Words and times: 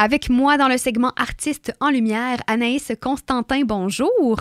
Avec 0.00 0.30
moi 0.30 0.56
dans 0.56 0.68
le 0.68 0.78
segment 0.78 1.12
Artistes 1.16 1.74
en 1.80 1.90
lumière, 1.90 2.38
Anaïs 2.46 2.92
Constantin, 3.00 3.62
bonjour. 3.64 4.38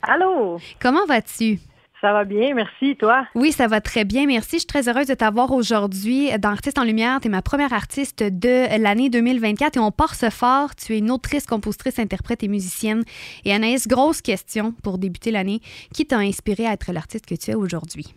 Allô? 0.00 0.58
Comment 0.80 1.04
vas-tu? 1.04 1.58
Ça 2.00 2.14
va 2.14 2.24
bien, 2.24 2.54
merci. 2.54 2.96
Toi? 2.96 3.26
Oui, 3.34 3.52
ça 3.52 3.66
va 3.66 3.82
très 3.82 4.06
bien, 4.06 4.24
merci. 4.24 4.52
Je 4.52 4.60
suis 4.60 4.66
très 4.66 4.88
heureuse 4.88 5.06
de 5.06 5.14
t'avoir 5.14 5.52
aujourd'hui 5.52 6.30
dans 6.38 6.48
Artistes 6.48 6.78
en 6.78 6.84
Lumière. 6.84 7.20
Tu 7.20 7.28
es 7.28 7.30
ma 7.30 7.42
première 7.42 7.74
artiste 7.74 8.22
de 8.22 8.82
l'année 8.82 9.10
2024 9.10 9.76
et 9.76 9.80
on 9.80 9.90
part 9.90 10.14
ce 10.14 10.30
fort. 10.30 10.74
Tu 10.74 10.94
es 10.94 10.98
une 10.98 11.10
autrice, 11.10 11.44
compositrice, 11.44 11.98
interprète 11.98 12.42
et 12.42 12.48
musicienne. 12.48 13.04
Et 13.44 13.52
Anaïs, 13.52 13.86
grosse 13.86 14.22
question 14.22 14.72
pour 14.82 14.96
débuter 14.96 15.30
l'année. 15.30 15.60
Qui 15.92 16.06
t'a 16.06 16.18
inspiré 16.18 16.66
à 16.66 16.72
être 16.72 16.92
l'artiste 16.92 17.26
que 17.26 17.34
tu 17.34 17.50
es 17.50 17.54
aujourd'hui? 17.54 18.14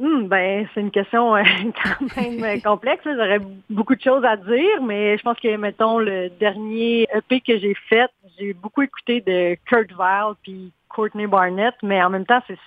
Hmm, 0.00 0.28
ben, 0.28 0.66
c'est 0.72 0.80
une 0.80 0.90
question 0.90 1.36
euh, 1.36 1.42
quand 1.84 2.16
même 2.16 2.42
euh, 2.42 2.58
complexe. 2.60 3.02
J'aurais 3.04 3.40
beaucoup 3.68 3.94
de 3.94 4.00
choses 4.00 4.24
à 4.24 4.38
dire, 4.38 4.82
mais 4.82 5.18
je 5.18 5.22
pense 5.22 5.38
que, 5.38 5.54
mettons, 5.56 5.98
le 5.98 6.30
dernier 6.40 7.06
EP 7.14 7.42
que 7.42 7.58
j'ai 7.58 7.74
fait, 7.90 8.10
j'ai 8.38 8.54
beaucoup 8.54 8.80
écouté 8.80 9.20
de 9.20 9.58
Kurt 9.66 9.92
Weill 9.98 10.36
puis 10.42 10.72
Courtney 10.88 11.26
Barnett, 11.26 11.74
mais 11.82 12.02
en 12.02 12.08
même 12.08 12.24
temps, 12.24 12.40
c'est 12.46 12.58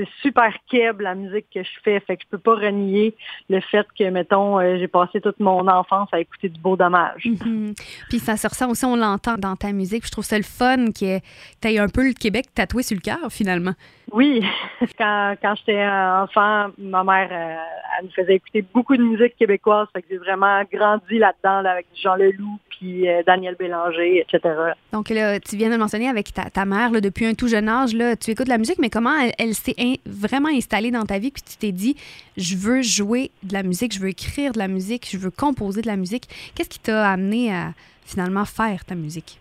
c'est 0.00 0.08
super 0.22 0.52
keb 0.70 1.00
la 1.00 1.14
musique 1.14 1.46
que 1.52 1.62
je 1.62 1.70
fais, 1.82 2.00
fait 2.00 2.16
que 2.16 2.22
je 2.22 2.28
peux 2.28 2.38
pas 2.38 2.54
renier 2.54 3.14
le 3.48 3.60
fait 3.60 3.86
que 3.98 4.08
mettons 4.10 4.58
euh, 4.58 4.78
j'ai 4.78 4.88
passé 4.88 5.20
toute 5.20 5.40
mon 5.40 5.66
enfance 5.68 6.08
à 6.12 6.20
écouter 6.20 6.48
du 6.48 6.58
beau 6.58 6.76
dommage. 6.76 7.26
Mhm. 7.26 7.74
Puis 8.08 8.18
ça 8.18 8.36
se 8.36 8.48
ressent 8.48 8.70
aussi, 8.70 8.84
on 8.84 8.96
l'entend 8.96 9.36
dans 9.36 9.56
ta 9.56 9.72
musique. 9.72 10.06
Je 10.06 10.10
trouve 10.10 10.24
ça 10.24 10.36
le 10.36 10.44
fun 10.44 10.86
que 10.86 11.18
tu 11.18 11.68
aies 11.68 11.78
un 11.78 11.88
peu 11.88 12.06
le 12.06 12.14
Québec 12.14 12.46
tatoué 12.54 12.82
sur 12.82 12.96
le 12.96 13.02
cœur 13.02 13.30
finalement. 13.30 13.74
Oui, 14.12 14.42
quand, 14.98 15.36
quand 15.40 15.54
j'étais 15.56 15.86
enfant, 15.86 16.68
ma 16.78 17.04
mère 17.04 17.28
euh, 17.30 17.56
elle 17.98 18.06
nous 18.06 18.12
faisait 18.12 18.36
écouter 18.36 18.64
beaucoup 18.74 18.96
de 18.96 19.02
musique 19.02 19.36
québécoise, 19.36 19.88
fait 19.92 20.02
que 20.02 20.08
j'ai 20.10 20.18
vraiment 20.18 20.62
grandi 20.72 21.18
là-dedans 21.18 21.68
avec 21.68 21.86
Jean 21.94 22.16
Leloup 22.16 22.58
puis 22.80 23.08
euh, 23.08 23.22
Daniel 23.26 23.56
Bélanger, 23.56 24.20
etc. 24.20 24.54
Donc 24.92 25.10
là, 25.10 25.38
tu 25.38 25.56
viens 25.56 25.68
de 25.68 25.74
le 25.74 25.78
mentionner 25.78 26.08
avec 26.08 26.32
ta, 26.32 26.48
ta 26.48 26.64
mère 26.64 26.90
là, 26.90 27.00
depuis 27.00 27.26
un 27.26 27.34
tout 27.34 27.46
jeune 27.46 27.68
âge, 27.68 27.94
là, 27.94 28.16
tu 28.16 28.30
écoutes 28.30 28.48
la 28.48 28.58
musique, 28.58 28.78
mais 28.78 28.88
comment 28.88 29.14
elle, 29.38 29.54
s'est 29.54 29.74
vraiment 30.06 30.48
installée 30.48 30.90
dans 30.90 31.04
ta 31.04 31.18
vie 31.18 31.30
puis 31.30 31.42
tu 31.42 31.56
t'es 31.58 31.72
dit 31.72 31.96
je 32.36 32.56
veux 32.56 32.82
jouer 32.82 33.30
de 33.42 33.52
la 33.52 33.62
musique, 33.62 33.92
je 33.92 34.00
veux 34.00 34.08
écrire 34.08 34.52
de 34.52 34.58
la 34.58 34.68
musique, 34.68 35.06
je 35.10 35.18
veux 35.18 35.30
composer 35.30 35.82
de 35.82 35.86
la 35.86 35.96
musique. 35.96 36.24
Qu'est-ce 36.54 36.70
qui 36.70 36.80
t'a 36.80 37.10
amené 37.10 37.52
à 37.52 37.72
finalement 38.04 38.44
faire 38.44 38.84
ta 38.84 38.94
musique? 38.94 39.38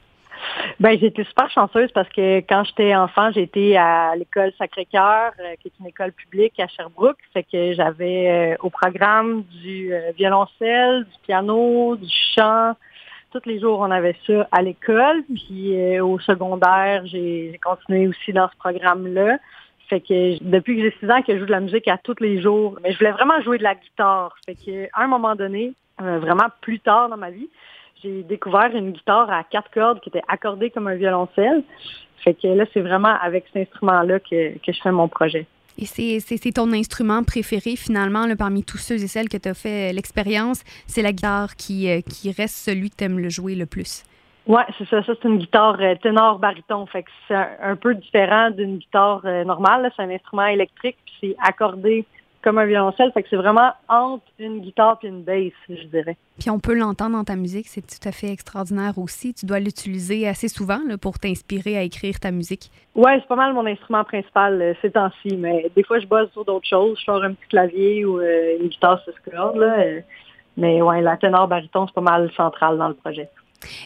Ben, 0.79 0.97
j'ai 0.97 1.07
été 1.07 1.23
super 1.25 1.49
chanceuse 1.51 1.91
parce 1.93 2.07
que 2.09 2.39
quand 2.39 2.63
j'étais 2.63 2.95
enfant, 2.95 3.31
j'étais 3.31 3.75
à 3.75 4.15
l'école 4.15 4.51
Sacré-Cœur, 4.57 5.33
euh, 5.39 5.55
qui 5.59 5.67
est 5.67 5.73
une 5.79 5.87
école 5.87 6.11
publique 6.13 6.59
à 6.59 6.67
Sherbrooke. 6.67 7.17
Fait 7.33 7.43
que 7.43 7.73
j'avais 7.73 8.29
euh, 8.29 8.55
au 8.61 8.69
programme 8.69 9.43
du 9.61 9.93
euh, 9.93 10.11
violoncelle, 10.17 11.03
du 11.03 11.19
piano, 11.25 11.95
du 11.97 12.09
chant. 12.35 12.73
Tous 13.31 13.41
les 13.45 13.59
jours, 13.59 13.79
on 13.79 13.91
avait 13.91 14.15
ça 14.25 14.47
à 14.51 14.61
l'école. 14.61 15.23
Puis 15.33 15.99
au 15.99 16.19
secondaire, 16.19 17.05
j'ai 17.05 17.59
continué 17.63 18.07
aussi 18.07 18.33
dans 18.33 18.49
ce 18.49 18.57
programme-là. 18.57 19.37
Fait 19.87 20.01
que 20.01 20.43
depuis 20.43 20.77
que 20.77 20.83
j'ai 20.83 20.95
6 20.99 21.11
ans 21.11 21.21
que 21.21 21.33
je 21.33 21.39
joue 21.39 21.45
de 21.45 21.51
la 21.51 21.59
musique 21.59 21.87
à 21.87 21.97
tous 21.97 22.15
les 22.19 22.41
jours, 22.41 22.77
mais 22.83 22.91
je 22.91 22.97
voulais 22.99 23.11
vraiment 23.11 23.41
jouer 23.41 23.57
de 23.57 23.63
la 23.63 23.75
guitare. 23.75 24.35
Fait 24.45 24.55
que 24.55 24.85
à 24.93 25.03
un 25.03 25.07
moment 25.07 25.35
donné, 25.35 25.73
vraiment 25.97 26.47
plus 26.61 26.79
tard 26.79 27.09
dans 27.09 27.17
ma 27.17 27.31
vie, 27.31 27.49
j'ai 28.01 28.23
découvert 28.23 28.75
une 28.75 28.91
guitare 28.91 29.29
à 29.31 29.43
quatre 29.43 29.71
cordes 29.71 29.99
qui 29.99 30.09
était 30.09 30.21
accordée 30.27 30.69
comme 30.69 30.87
un 30.87 30.95
violoncelle. 30.95 31.63
Fait 32.23 32.33
que 32.33 32.47
là, 32.47 32.65
c'est 32.73 32.81
vraiment 32.81 33.15
avec 33.21 33.45
cet 33.51 33.67
instrument-là 33.67 34.19
que, 34.19 34.57
que 34.57 34.71
je 34.71 34.81
fais 34.81 34.91
mon 34.91 35.07
projet. 35.07 35.47
Et 35.81 35.85
c'est 36.19 36.51
ton 36.51 36.73
instrument 36.73 37.23
préféré 37.23 37.77
finalement 37.77 38.25
là, 38.25 38.35
parmi 38.35 38.63
tous 38.63 38.77
ceux 38.77 39.01
et 39.01 39.07
celles 39.07 39.29
que 39.29 39.37
tu 39.37 39.47
as 39.47 39.53
fait 39.53 39.93
l'expérience. 39.93 40.63
C'est 40.87 41.01
la 41.01 41.13
guitare 41.13 41.55
qui, 41.55 41.89
euh, 41.89 42.01
qui 42.01 42.31
reste 42.31 42.55
celui 42.55 42.89
que 42.89 42.97
tu 42.97 43.05
aimes 43.05 43.19
le 43.19 43.29
jouer 43.29 43.55
le 43.55 43.65
plus. 43.65 44.03
Oui, 44.45 44.61
c'est 44.77 44.87
ça. 44.89 45.03
Ça, 45.03 45.13
c'est 45.21 45.27
une 45.27 45.37
guitare 45.37 45.77
euh, 45.79 45.95
ténor-bariton. 46.01 46.85
Fait 46.87 47.03
que 47.03 47.09
c'est 47.27 47.35
un, 47.35 47.75
peu 47.75 47.95
différent 47.95 48.49
d'une 48.49 48.77
guitare 48.77 49.21
euh, 49.23 49.43
normale. 49.45 49.89
C'est 49.95 50.03
un 50.03 50.09
instrument 50.09 50.47
électrique, 50.47 50.97
puis 51.05 51.15
c'est 51.21 51.35
accordé 51.41 52.05
comme 52.41 52.57
un 52.57 52.65
violoncelle. 52.65 53.11
Fait 53.11 53.23
que 53.23 53.29
c'est 53.29 53.35
vraiment 53.35 53.71
entre 53.87 54.23
une 54.39 54.59
guitare 54.59 54.97
et 55.03 55.07
une 55.07 55.23
basse, 55.23 55.51
je 55.69 55.83
dirais. 55.87 56.17
Puis 56.39 56.49
on 56.49 56.59
peut 56.59 56.73
l'entendre 56.73 57.17
dans 57.17 57.23
ta 57.23 57.35
musique, 57.35 57.67
c'est 57.67 57.81
tout 57.81 58.07
à 58.07 58.11
fait 58.11 58.31
extraordinaire 58.31 58.97
aussi. 58.97 59.33
Tu 59.33 59.45
dois 59.45 59.59
l'utiliser 59.59 60.27
assez 60.27 60.47
souvent 60.47 60.79
là, 60.87 60.97
pour 60.97 61.19
t'inspirer 61.19 61.77
à 61.77 61.83
écrire 61.83 62.19
ta 62.19 62.31
musique. 62.31 62.71
Ouais, 62.95 63.17
c'est 63.19 63.27
pas 63.27 63.35
mal 63.35 63.53
mon 63.53 63.65
instrument 63.65 64.03
principal 64.03 64.61
euh, 64.61 64.73
ces 64.81 64.91
temps-ci, 64.91 65.37
mais 65.37 65.69
des 65.75 65.83
fois 65.83 65.99
je 65.99 66.07
bosse 66.07 66.31
sur 66.31 66.45
d'autres 66.45 66.67
choses. 66.67 66.97
Je 66.99 67.05
sors 67.05 67.23
un 67.23 67.33
petit 67.33 67.47
clavier 67.49 68.05
ou 68.05 68.19
euh, 68.19 68.57
une 68.59 68.67
guitare 68.67 69.01
sur 69.03 69.13
cordes. 69.29 69.57
Là, 69.57 69.79
euh, 69.79 69.99
mais 70.57 70.81
ouais, 70.81 71.01
la 71.01 71.17
ténor 71.17 71.47
bariton, 71.47 71.87
c'est 71.87 71.93
pas 71.93 72.01
mal 72.01 72.31
central 72.35 72.77
dans 72.77 72.89
le 72.89 72.93
projet. 72.93 73.29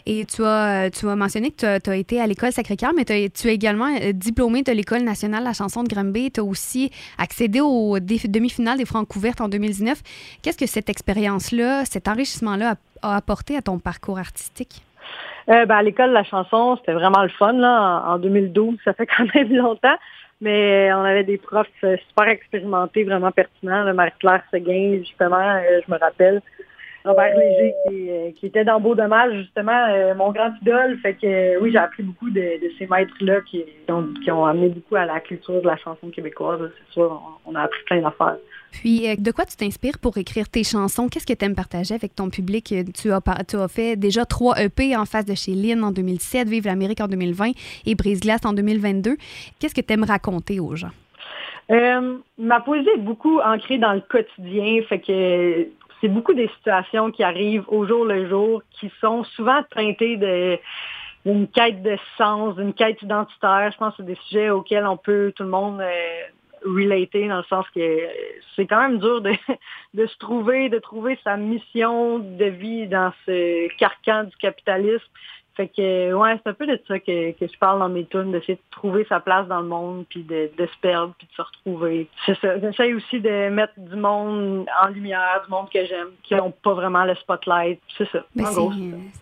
Et 0.06 0.24
tu 0.24 0.44
as, 0.44 0.90
tu 0.90 1.08
as 1.08 1.16
mentionné 1.16 1.50
que 1.50 1.78
tu 1.78 1.90
as, 1.90 1.96
été 1.96 2.20
à 2.20 2.26
l'école 2.26 2.52
Sacré-Cœur, 2.52 2.92
mais 2.96 3.04
tu 3.04 3.12
es 3.12 3.54
également 3.54 3.88
euh, 3.88 4.12
diplômé 4.12 4.62
de 4.62 4.72
l'École 4.72 5.02
nationale 5.02 5.40
de 5.40 5.46
la 5.46 5.52
chanson 5.52 5.82
de 5.82 5.88
Granby. 5.88 6.30
Tu 6.32 6.40
as 6.40 6.44
aussi 6.44 6.90
accédé 7.18 7.60
aux 7.60 7.98
demi-finales 8.00 8.78
des 8.78 8.84
Francs 8.84 9.06
couvertes 9.08 9.40
en 9.40 9.48
2019. 9.48 9.98
Qu'est-ce 10.42 10.58
que 10.58 10.66
cette 10.66 10.88
expérience-là, 10.88 11.84
cet 11.84 12.08
enrichissement-là 12.08 12.74
a, 13.02 13.16
apporté 13.16 13.56
à 13.56 13.62
ton 13.62 13.78
parcours 13.78 14.18
artistique? 14.18 14.82
Euh, 15.48 15.66
ben, 15.66 15.76
à 15.76 15.82
l'école 15.82 16.08
de 16.08 16.14
la 16.14 16.24
chanson, 16.24 16.76
c'était 16.76 16.94
vraiment 16.94 17.22
le 17.22 17.28
fun 17.28 17.52
là, 17.52 18.04
en, 18.06 18.18
2012. 18.18 18.78
Ça 18.84 18.94
fait 18.94 19.06
quand 19.06 19.26
même 19.34 19.52
longtemps. 19.54 19.96
Mais 20.40 20.92
on 20.92 21.02
avait 21.02 21.24
des 21.24 21.38
profs 21.38 21.68
euh, 21.84 21.96
super 22.08 22.28
expérimentés, 22.28 23.04
vraiment 23.04 23.30
pertinents. 23.30 23.92
Marie-Claire 23.94 24.42
Seguin, 24.50 24.98
justement, 24.98 25.60
je 25.86 25.90
me 25.90 25.98
rappelle. 25.98 26.42
Robert 27.04 27.36
Léger 27.36 27.74
euh, 27.90 28.30
qui, 28.32 28.46
était 28.46 28.64
dans 28.64 28.80
Beau 28.80 28.94
Dommage, 28.94 29.34
justement, 29.34 29.88
euh, 29.90 30.14
mon 30.14 30.32
grand 30.32 30.52
idole. 30.62 30.96
Fait 31.02 31.12
que 31.12 31.26
euh, 31.26 31.58
oui, 31.60 31.70
j'ai 31.70 31.78
appris 31.78 32.02
beaucoup 32.02 32.30
de, 32.30 32.58
ces 32.78 32.86
maîtres-là 32.86 33.42
qui, 33.42 33.62
ont, 33.90 34.46
amené 34.46 34.70
beaucoup 34.70 34.96
à 34.96 35.04
la 35.04 35.20
culture 35.20 35.60
de 35.60 35.66
la 35.66 35.76
chanson 35.76 36.08
québécoise. 36.08 36.60
C'est 36.62 36.94
sûr, 36.94 37.40
on, 37.44 37.54
a 37.54 37.62
appris 37.62 37.82
plein 37.84 38.00
d'affaires. 38.00 38.38
Puis, 38.72 39.16
de 39.18 39.30
quoi 39.32 39.44
tu 39.44 39.54
t'inspires 39.54 39.98
pour 39.98 40.16
écrire 40.16 40.48
tes 40.48 40.64
chansons? 40.64 41.08
Qu'est-ce 41.08 41.26
que 41.26 41.34
tu 41.34 41.44
aimes 41.44 41.54
partager 41.54 41.94
avec 41.94 42.14
ton 42.14 42.30
public? 42.30 42.74
Tu 42.94 43.12
as, 43.12 43.20
tu 43.46 43.56
as 43.56 43.68
fait 43.68 43.96
déjà 43.96 44.24
trois 44.24 44.58
EP 44.60 44.96
en 44.96 45.04
face 45.04 45.26
de 45.26 45.34
chez 45.34 45.52
Lynn 45.52 45.84
en 45.84 45.92
2007, 45.92 46.48
Vive 46.48 46.64
l'Amérique 46.64 47.02
en 47.02 47.06
2020 47.06 47.50
et 47.86 47.94
Brise-Glace 47.94 48.46
en 48.46 48.54
2022. 48.54 49.16
Qu'est-ce 49.60 49.74
que 49.74 49.82
tu 49.82 49.92
aimes 49.92 50.04
raconter 50.04 50.58
aux 50.58 50.74
gens? 50.74 50.90
ma 52.36 52.60
poésie 52.60 52.90
est 52.94 53.00
beaucoup 53.00 53.40
ancrée 53.40 53.78
dans 53.78 53.94
le 53.94 54.02
quotidien, 54.02 54.82
fait 54.86 54.98
que 54.98 55.66
c'est 56.04 56.10
beaucoup 56.10 56.34
des 56.34 56.48
situations 56.48 57.10
qui 57.10 57.22
arrivent 57.22 57.64
au 57.68 57.86
jour 57.86 58.04
le 58.04 58.28
jour, 58.28 58.62
qui 58.72 58.92
sont 59.00 59.24
souvent 59.24 59.62
teintées 59.74 60.18
d'une 61.24 61.48
quête 61.48 61.82
de 61.82 61.96
sens, 62.18 62.56
d'une 62.56 62.74
quête 62.74 63.00
identitaire. 63.00 63.70
Je 63.72 63.78
pense 63.78 63.96
que 63.96 64.02
c'est 64.02 64.06
des 64.06 64.18
sujets 64.26 64.50
auxquels 64.50 64.86
on 64.86 64.98
peut 64.98 65.32
tout 65.34 65.44
le 65.44 65.48
monde 65.48 65.80
euh, 65.80 66.22
relater 66.62 67.26
dans 67.26 67.38
le 67.38 67.44
sens 67.44 67.64
que 67.74 68.06
c'est 68.54 68.66
quand 68.66 68.82
même 68.82 68.98
dur 68.98 69.22
de 69.94 70.06
se 70.06 70.18
trouver, 70.18 70.68
de 70.68 70.78
trouver 70.78 71.18
sa 71.24 71.38
mission 71.38 72.18
de 72.18 72.44
vie 72.44 72.86
dans 72.86 73.10
ce 73.24 73.74
carcan 73.78 74.24
du 74.24 74.36
capitalisme. 74.36 75.08
Fait 75.56 75.68
que, 75.68 76.12
ouais, 76.12 76.40
c'est 76.42 76.50
un 76.50 76.54
peu 76.54 76.66
de 76.66 76.80
ça 76.88 76.98
que, 76.98 77.30
que 77.32 77.46
je 77.46 77.58
parle 77.58 77.78
dans 77.78 77.88
mes 77.88 78.04
tunes, 78.06 78.32
d'essayer 78.32 78.54
de 78.54 78.60
trouver 78.72 79.06
sa 79.08 79.20
place 79.20 79.46
dans 79.46 79.60
le 79.60 79.68
monde, 79.68 80.04
puis 80.08 80.24
de, 80.24 80.50
de 80.58 80.66
se 80.66 80.78
perdre, 80.80 81.14
puis 81.16 81.28
de 81.28 81.32
se 81.32 81.42
retrouver. 81.42 82.08
C'est 82.26 82.36
ça. 82.40 82.58
J'essaie 82.58 82.92
aussi 82.92 83.20
de 83.20 83.50
mettre 83.50 83.72
du 83.76 83.94
monde 83.94 84.66
en 84.82 84.88
lumière, 84.88 85.42
du 85.44 85.50
monde 85.50 85.68
que 85.72 85.84
j'aime, 85.84 86.08
qui 86.24 86.34
n'ont 86.34 86.50
pas 86.50 86.74
vraiment 86.74 87.04
le 87.04 87.14
spotlight. 87.14 87.80
C'est 87.96 88.08
ça. 88.10 88.24
Ben 88.34 88.44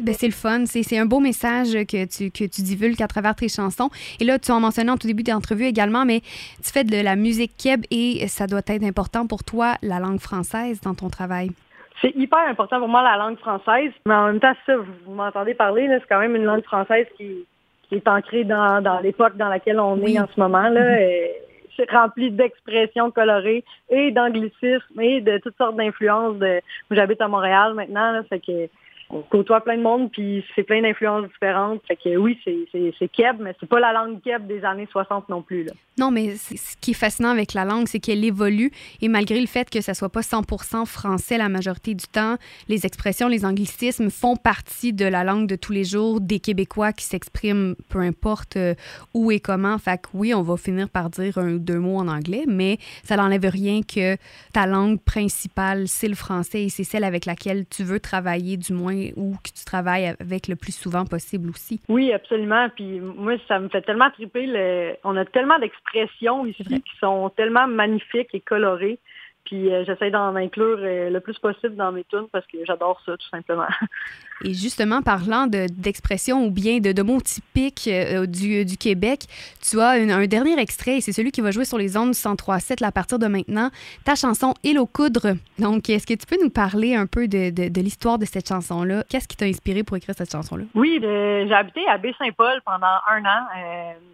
ben 0.01 0.15
c'est 0.15 0.27
le 0.27 0.33
fun. 0.33 0.65
C'est 0.67 0.99
un 0.99 1.07
beau 1.07 1.21
message 1.21 1.73
que 1.87 2.07
tu, 2.07 2.31
que 2.31 2.45
tu 2.45 2.63
divulgues 2.63 3.03
à 3.03 3.09
travers 3.09 3.35
tes 3.35 3.49
chansons. 3.49 3.91
Et 4.21 4.25
là, 4.25 4.39
tu 4.39 4.53
en 4.53 4.61
mentionnais 4.61 4.91
en 4.91 4.97
tout 4.97 5.07
début 5.07 5.23
d'entrevue 5.23 5.67
également, 5.67 6.05
mais 6.05 6.21
tu 6.65 6.73
fais 6.73 6.85
de 6.85 7.01
la 7.03 7.17
musique 7.17 7.53
keb 7.57 7.85
et 7.91 8.27
ça 8.29 8.47
doit 8.47 8.63
être 8.67 8.83
important 8.83 9.27
pour 9.27 9.45
toi, 9.45 9.75
la 9.83 9.99
langue 9.99 10.21
française, 10.21 10.81
dans 10.81 10.95
ton 10.95 11.11
travail 11.11 11.51
c'est 12.01 12.15
hyper 12.17 12.41
important 12.49 12.79
pour 12.79 12.89
moi 12.89 13.03
la 13.03 13.17
langue 13.17 13.39
française. 13.39 13.93
Mais 14.07 14.15
en 14.15 14.27
même 14.27 14.41
temps, 14.41 14.55
ça, 14.67 14.77
vous, 14.77 15.13
m'entendez 15.13 15.55
parler, 15.55 15.89
c'est 15.89 16.09
quand 16.09 16.21
même 16.21 16.37
une 16.37 16.45
langue 16.45 16.65
française 16.65 17.07
qui, 17.17 17.47
est 17.91 18.09
ancrée 18.09 18.45
dans, 18.45 19.01
l'époque 19.03 19.37
dans 19.37 19.49
laquelle 19.49 19.79
on 19.79 20.01
est 20.01 20.19
en 20.19 20.27
ce 20.27 20.41
moment. 20.41 20.69
Là. 20.69 20.81
Mm-hmm. 20.81 21.29
C'est 21.77 21.91
rempli 21.91 22.31
d'expressions 22.31 23.11
colorées 23.11 23.65
et 23.91 24.11
d'anglicismes 24.11 25.01
et 25.01 25.21
de 25.21 25.39
toutes 25.39 25.57
sortes 25.57 25.77
d'influences. 25.77 26.37
De... 26.37 26.61
J'habite 26.91 27.21
à 27.21 27.29
Montréal 27.29 27.75
maintenant, 27.75 28.13
là, 28.13 28.23
fait 28.25 28.41
que 28.41 28.69
on 29.13 29.21
côtoie 29.23 29.61
plein 29.61 29.77
de 29.77 29.83
monde, 29.83 30.11
puis 30.11 30.45
c'est 30.55 30.63
plein 30.63 30.81
d'influences 30.81 31.27
différentes. 31.29 31.83
Fait 31.87 31.97
que 31.97 32.17
oui, 32.17 32.39
c'est 32.45 33.09
Keb, 33.09 33.37
mais 33.41 33.55
c'est 33.61 33.69
pas 33.69 33.79
la 33.79 33.93
langue 33.93 34.21
Keb 34.23 34.47
des 34.47 34.65
années 34.65 34.89
60 34.91 35.29
non 35.29 35.43
plus. 35.43 35.67
Non, 35.99 36.11
mais 36.11 36.37
ce 36.37 36.77
qui 36.81 36.93
est 36.93 36.95
fascinant 36.95 37.29
avec 37.29 37.53
la 37.53 37.67
langue, 37.67 37.87
c'est 37.87 38.01
qu'elle 38.01 38.25
évolue 38.25 38.71
et 39.03 39.09
malgré 39.09 39.39
le 39.39 39.47
fait 39.47 39.69
que 39.69 39.83
ça 39.83 39.93
soit 39.93 40.09
pas 40.09 40.23
100% 40.23 40.87
français 40.87 41.37
la 41.37 41.51
majorité 41.51 41.95
du 41.95 42.07
temps, 42.07 42.37
les 42.69 42.87
expressions, 42.87 43.29
les 43.29 43.45
anglicismes 43.45 44.09
font 44.09 44.37
partie 44.37 44.95
de 44.95 45.05
la 45.05 45.25
langue 45.25 45.47
de 45.47 45.57
tous 45.57 45.73
les 45.73 45.85
jours 45.85 46.23
des 46.23 46.41
Québécois 46.41 46.95
qui 46.95 47.05
s'expriment 47.05 47.75
peu 47.91 47.99
importe 47.99 48.57
euh, 48.57 48.75
où 49.13 49.31
et 49.31 49.41
comment. 49.41 49.77
Fait 49.77 50.01
que 50.01 50.09
oui, 50.15 50.33
on 50.33 50.43
va 50.43 50.57
finir 50.57 50.89
par 50.89 51.11
dire 51.11 51.37
un 51.37 51.55
ou 51.55 51.59
deux 51.59 51.79
mots 51.79 51.99
en 51.99 52.09
anglais, 52.09 52.45
mais 52.49 52.79
ça 53.05 53.17
n'enlève 53.17 53.45
rien 53.45 53.83
que 53.83 54.17
ta 54.55 54.67
langue 54.67 54.99
principale, 55.01 55.89
c'est 55.89 56.09
le 56.09 56.15
français 56.15 56.65
et 56.65 56.69
c'est 56.71 56.85
celle 56.85 57.05
avec 57.05 57.27
laquelle 57.27 57.67
tu 57.69 57.85
veux 57.85 58.01
travailler 58.01 58.57
du 58.57 58.73
moins 58.73 59.02
ou 59.17 59.35
que 59.43 59.51
tu 59.51 59.65
travailles 59.65 60.15
avec 60.21 60.49
le 60.49 60.57
plus 60.57 60.75
souvent 60.75 61.05
possible 61.05 61.51
aussi. 61.51 61.81
Oui, 61.89 62.13
absolument. 62.13 62.69
Puis 62.75 63.01
moi, 63.01 63.35
ça 63.49 63.59
me 63.59 63.69
fait 63.69 63.83
tellement 63.83 64.11
triper. 64.11 64.47
Le... 64.47 64.95
On 65.05 65.17
a 65.17 65.25
tellement 65.25 65.59
d'expressions 65.59 66.47
ici 66.47 66.65
qui 66.65 66.97
sont 67.01 67.31
tellement 67.37 67.67
magnifiques 67.67 68.35
et 68.35 68.41
colorées. 68.41 68.99
Puis 69.45 69.73
euh, 69.73 69.85
j'essaie 69.85 70.11
d'en 70.11 70.37
inclure 70.37 70.79
euh, 70.81 71.11
le 71.11 71.21
plus 71.21 71.39
possible 71.39 71.75
dans 71.75 71.91
mes 71.91 72.05
tunes 72.05 72.29
parce 72.31 72.47
que 72.47 72.59
j'adore 72.65 73.01
ça, 73.05 73.17
tout 73.17 73.29
simplement. 73.29 73.67
Et 74.45 74.55
justement, 74.55 75.03
parlant 75.03 75.47
d'expression 75.47 76.45
ou 76.47 76.51
bien 76.51 76.79
de, 76.79 77.03
mots 77.03 77.21
typiques 77.21 77.89
euh, 77.89 78.27
du, 78.27 78.65
du, 78.65 78.77
Québec, 78.77 79.27
tu 79.61 79.81
as 79.81 79.91
un 79.91 80.27
dernier 80.27 80.59
extrait 80.59 80.97
et 80.97 81.01
c'est 81.01 81.13
celui 81.13 81.31
qui 81.31 81.41
va 81.41 81.51
jouer 81.51 81.65
sur 81.65 81.79
les 81.79 81.97
ondes 81.97 82.13
103.7 82.13 82.85
à 82.85 82.93
partir 82.93 83.19
de 83.19 83.27
maintenant, 83.27 83.71
ta 84.05 84.15
chanson 84.15 84.55
«Hello 84.65 84.87
coudre». 84.87 85.35
Donc, 85.59 85.89
est-ce 85.89 86.07
que 86.07 86.15
tu 86.15 86.27
peux 86.27 86.43
nous 86.43 86.51
parler 86.51 86.95
un 86.95 87.07
peu 87.07 87.29
de, 87.29 87.51
de, 87.51 87.81
l'histoire 87.81 88.19
de 88.19 88.25
cette 88.25 88.49
chanson-là? 88.49 89.05
Qu'est-ce 89.09 89.29
qui 89.29 89.37
t'a 89.37 89.47
inspiré 89.47 89.83
pour 89.85 89.97
écrire 89.97 90.15
cette 90.17 90.33
chanson-là? 90.33 90.65
Oui, 90.75 90.99
j'ai 91.01 91.55
habité 91.55 91.87
à 91.89 91.99
Baie-Saint-Paul 91.99 92.61
pendant 92.65 92.87
un 93.11 93.25
an. 93.25 93.47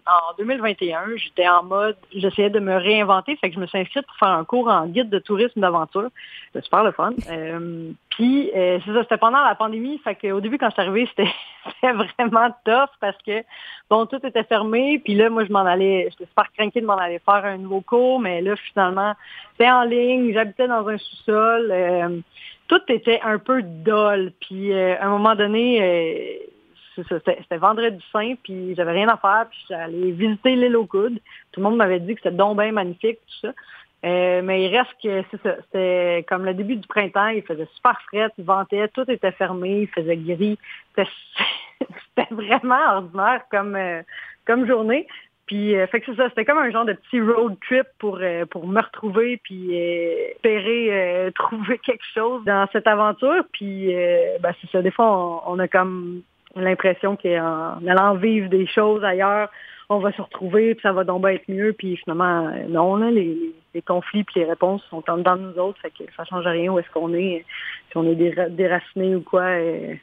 en 0.07 0.35
2021, 0.39 1.17
j'étais 1.17 1.49
en 1.49 1.63
mode, 1.63 1.97
j'essayais 2.15 2.51
de 2.51 2.61
me 2.61 2.77
réinventer, 2.77 3.37
fait 3.37 3.49
que 3.49 3.55
je 3.55 3.61
me 3.61 3.67
suis 3.67 3.79
inscrite 3.79 4.07
pour 4.07 4.17
faire 4.17 4.29
un 4.29 4.45
cours 4.45 4.69
en 4.69 4.87
guide 4.87 5.11
de 5.11 5.19
tourisme 5.19 5.61
d'aventure. 5.61 6.11
Super 6.63 6.85
le 6.85 6.93
fun. 6.93 7.13
Euh, 7.31 7.91
puis, 8.11 8.51
euh, 8.55 8.79
c'est 8.85 8.93
ça, 8.93 9.03
c'était 9.03 9.19
pendant 9.19 9.45
la 9.45 9.55
pandémie. 9.55 9.99
Fait 9.99 10.15
qu'au 10.19 10.41
début, 10.41 10.59
quand 10.59 10.69
je 10.69 10.75
suis 10.75 10.83
arrivée, 10.83 11.09
c'était 11.17 11.93
vraiment 11.93 12.51
tough 12.65 12.91
parce 13.01 13.17
que, 13.27 13.43
bon, 13.89 14.07
tout 14.07 14.25
était 14.25 14.45
fermé. 14.45 15.01
Puis 15.05 15.15
là, 15.15 15.31
moi, 15.31 15.45
je 15.45 15.53
m'en 15.53 15.65
allais, 15.65 16.09
j'étais 16.11 16.27
super 16.27 16.51
craquée 16.53 16.81
de 16.81 16.87
m'en 16.87 16.97
aller 16.97 17.21
faire 17.21 17.45
un 17.45 17.59
nouveau 17.59 17.81
cours. 17.81 18.21
Mais 18.21 18.41
là, 18.41 18.57
finalement, 18.57 19.15
c'était 19.53 19.71
en 19.71 19.83
ligne. 19.83 20.33
J'habitais 20.33 20.69
dans 20.69 20.87
un 20.87 20.99
sous-sol. 20.99 21.69
Euh, 21.71 22.21
tout 22.69 22.81
était 22.89 23.21
un 23.23 23.39
peu 23.39 23.63
dol. 23.63 24.33
Puis, 24.41 24.75
à 24.75 25.07
un 25.07 25.11
moment 25.11 25.35
donné, 25.35 26.49
c'était 27.09 27.57
vendredi 27.57 28.03
saint, 28.13 28.35
puis 28.43 28.75
j'avais 28.75 28.93
rien 28.93 29.09
à 29.09 29.17
faire, 29.17 29.47
puis 29.51 29.59
j'allais 29.69 30.11
visiter 30.11 30.57
l'île 30.57 30.77
aux 30.77 30.87
coudes. 30.87 31.19
Tout 31.53 31.61
le 31.61 31.65
monde 31.65 31.77
m'avait 31.77 32.01
dit 32.01 32.15
que 32.15 32.21
c'était 32.23 32.37
donc 32.37 32.59
bien 32.59 32.73
magnifique, 32.73 33.19
tout 33.27 33.49
ça. 33.49 33.53
Euh, 34.05 34.43
mais 34.43 34.65
il 34.65 34.77
reste 34.77 34.95
que 35.03 35.25
c'est 35.31 35.43
ça. 35.43 35.57
C'était 35.65 36.25
comme 36.29 36.45
le 36.45 36.55
début 36.55 36.77
du 36.77 36.87
printemps, 36.87 37.29
il 37.29 37.43
faisait 37.43 37.69
super 37.75 38.01
frais, 38.03 38.29
il 38.39 38.45
ventait, 38.45 38.89
tout 38.89 39.11
était 39.11 39.33
fermé, 39.33 39.83
il 39.83 39.89
faisait 39.89 40.17
gris. 40.17 40.59
C'était 40.97 42.33
vraiment 42.33 42.97
ordinaire 42.97 43.43
comme, 43.51 43.75
euh, 43.75 44.03
comme 44.47 44.67
journée. 44.67 45.07
Puis 45.47 45.75
euh, 45.75 45.87
fait 45.89 46.01
que 46.01 46.07
c'est 46.07 46.17
ça, 46.17 46.29
c'était 46.29 46.45
comme 46.45 46.59
un 46.59 46.71
genre 46.71 46.85
de 46.85 46.93
petit 46.93 47.21
road 47.21 47.57
trip 47.67 47.87
pour 47.99 48.21
pour 48.51 48.69
me 48.69 48.81
retrouver 48.83 49.41
puis 49.43 49.75
espérer 49.75 51.33
trouver 51.35 51.79
quelque 51.79 52.05
chose 52.15 52.45
dans 52.45 52.69
cette 52.73 52.87
aventure. 52.87 53.45
Puis 53.53 53.93
ben, 54.41 54.55
c'est 54.61 54.71
ça, 54.71 54.83
des 54.83 54.91
fois 54.91 55.43
on, 55.47 55.55
on 55.55 55.59
a 55.59 55.67
comme 55.67 56.23
l'impression 56.55 57.17
qu'en 57.17 57.87
allant 57.87 58.15
vivre 58.15 58.49
des 58.49 58.67
choses 58.67 59.03
ailleurs, 59.05 59.49
on 59.89 59.99
va 60.01 60.13
se 60.13 60.21
retrouver, 60.21 60.75
puis 60.75 60.83
ça 60.83 60.93
va 60.93 61.05
donc 61.05 61.27
être 61.27 61.49
mieux. 61.49 61.73
Puis 61.73 61.97
finalement, 61.97 62.51
non, 62.69 62.97
là, 62.97 63.11
les, 63.11 63.55
les 63.75 63.83
conflits 63.83 64.25
puis 64.25 64.41
les 64.41 64.47
réponses 64.47 64.83
sont 64.91 65.03
en 65.09 65.19
dedans 65.19 65.37
de 65.37 65.43
nous 65.43 65.59
autres, 65.59 65.79
fait 65.81 65.91
que 65.91 66.05
ça 66.17 66.25
change 66.25 66.47
rien 66.47 66.73
où 66.73 66.79
est-ce 66.79 66.91
qu'on 66.91 67.13
est, 67.15 67.45
si 67.91 67.97
on 67.97 68.05
est 68.05 68.15
déraciné 68.51 69.15
ou 69.15 69.23
quoi. 69.23 69.47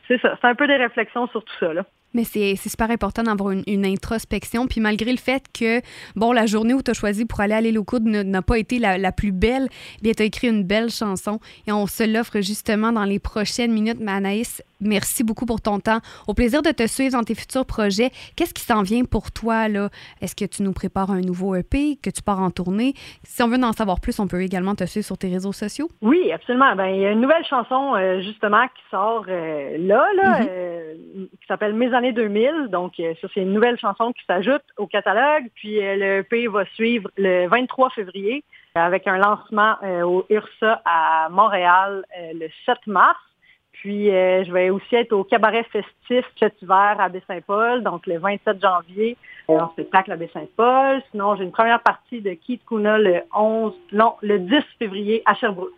C'est 0.07 0.19
ça, 0.21 0.37
c'est 0.39 0.47
un 0.47 0.55
peu 0.55 0.67
des 0.67 0.77
réflexions 0.77 1.27
sur 1.27 1.43
tout 1.43 1.55
ça, 1.59 1.73
là. 1.73 1.83
Mais 2.15 2.23
c'est 2.23 2.55
super 2.55 2.89
important 2.91 3.23
d'avoir 3.23 3.51
une, 3.51 3.85
introspection. 3.85 4.67
Puis 4.67 4.79
malgré 4.79 5.11
le 5.11 5.17
fait 5.17 5.43
que, 5.53 5.81
bon, 6.15 6.31
la 6.31 6.45
journée 6.45 6.73
où 6.73 6.81
tu 6.81 6.91
as 6.91 6.93
choisi 6.93 7.25
pour 7.25 7.41
aller 7.41 7.53
à 7.53 7.59
l'île 7.59 7.77
n'a 8.05 8.41
pas 8.41 8.57
été 8.57 8.79
la, 8.79 9.11
plus 9.11 9.33
belle, 9.33 9.67
bien, 10.01 10.13
tu 10.13 10.23
as 10.23 10.25
écrit 10.25 10.47
une 10.47 10.63
belle 10.63 10.89
chanson 10.89 11.41
et 11.67 11.73
on 11.73 11.87
se 11.87 12.03
l'offre 12.03 12.39
justement 12.39 12.93
dans 12.93 13.03
les 13.03 13.19
prochaines 13.19 13.73
minutes. 13.73 13.97
Mais 13.99 14.13
Anaïs, 14.13 14.63
merci 14.79 15.25
beaucoup 15.25 15.45
pour 15.45 15.59
ton 15.59 15.81
temps. 15.81 15.99
Au 16.25 16.33
plaisir 16.33 16.61
de 16.61 16.71
te 16.71 16.87
suivre 16.87 17.11
dans 17.11 17.23
tes 17.23 17.35
futurs 17.35 17.65
projets. 17.65 18.11
Qu'est-ce 18.37 18.53
qui 18.53 18.63
s'en 18.63 18.81
vient 18.81 19.03
pour 19.03 19.33
toi, 19.33 19.67
là? 19.67 19.89
Est-ce 20.21 20.37
que 20.37 20.45
tu 20.45 20.63
nous 20.63 20.71
prépares 20.71 21.11
un 21.11 21.19
nouveau 21.19 21.53
EP, 21.55 21.97
que 22.01 22.09
tu 22.09 22.21
pars 22.21 22.39
en 22.39 22.49
tournée? 22.49 22.93
En 23.63 23.73
savoir 23.73 23.99
plus, 23.99 24.19
on 24.19 24.27
peut 24.27 24.41
également 24.41 24.75
te 24.75 24.85
suivre 24.85 25.05
sur 25.05 25.17
tes 25.17 25.29
réseaux 25.29 25.51
sociaux. 25.51 25.89
Oui, 26.01 26.31
absolument. 26.31 26.75
Ben, 26.75 26.87
il 26.87 27.01
y 27.01 27.05
a 27.05 27.11
une 27.11 27.21
nouvelle 27.21 27.45
chanson, 27.45 27.95
euh, 27.95 28.21
justement, 28.21 28.65
qui 28.67 28.83
sort 28.91 29.25
euh, 29.27 29.77
là, 29.79 30.07
là 30.15 30.39
mm-hmm. 30.39 30.47
euh, 30.49 30.93
qui 31.39 31.47
s'appelle 31.47 31.73
Mes 31.73 31.93
années 31.93 32.13
2000. 32.13 32.67
Donc, 32.69 32.93
ça, 32.97 33.27
c'est 33.33 33.41
une 33.41 33.53
nouvelle 33.53 33.79
chanson 33.79 34.11
qui 34.13 34.23
s'ajoute 34.25 34.63
au 34.77 34.87
catalogue. 34.87 35.45
Puis, 35.55 35.79
le 35.79 36.19
EP 36.19 36.47
va 36.47 36.65
suivre 36.73 37.09
le 37.17 37.47
23 37.47 37.89
février 37.91 38.43
avec 38.75 39.07
un 39.07 39.17
lancement 39.17 39.75
au 40.03 40.25
URSA 40.29 40.81
à 40.83 41.29
Montréal 41.29 42.05
le 42.33 42.47
7 42.65 42.75
mars. 42.87 43.17
Puis, 43.81 44.05
je 44.07 44.51
vais 44.51 44.69
aussi 44.69 44.95
être 44.95 45.13
au 45.13 45.23
cabaret 45.23 45.63
festif 45.71 46.25
cet 46.39 46.61
hiver 46.61 46.95
à 46.99 47.09
Baie-Saint-Paul, 47.09 47.83
donc 47.83 48.07
le 48.07 48.17
27 48.17 48.61
janvier, 48.61 49.17
en 49.47 49.69
spectacle 49.69 50.11
à 50.11 50.15
Baie-Saint-Paul. 50.15 51.01
Sinon, 51.11 51.35
j'ai 51.35 51.43
une 51.43 51.51
première 51.51 51.81
partie 51.81 52.21
de 52.21 52.31
Keith 52.33 52.61
Kuna 52.67 52.97
le 52.97 53.21
11, 53.35 53.73
non, 53.91 54.13
le 54.21 54.39
10 54.39 54.55
février 54.79 55.21
à 55.25 55.35
Sherbrooke. 55.35 55.71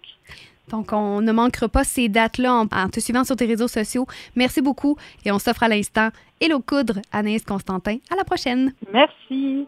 Donc, 0.69 0.91
on 0.91 1.21
ne 1.21 1.31
manquera 1.31 1.67
pas 1.69 1.83
ces 1.83 2.09
dates-là 2.09 2.53
en, 2.53 2.89
te 2.89 2.99
suivant 2.99 3.23
sur 3.23 3.35
tes 3.35 3.45
réseaux 3.45 3.67
sociaux. 3.67 4.05
Merci 4.35 4.61
beaucoup 4.61 4.97
et 5.25 5.31
on 5.31 5.39
s'offre 5.39 5.63
à 5.63 5.67
l'instant 5.67 6.09
Hello 6.41 6.59
Coudre, 6.59 6.99
Anaïs 7.11 7.43
Constantin. 7.43 7.97
À 8.11 8.15
la 8.15 8.23
prochaine. 8.23 8.73
Merci. 8.91 9.67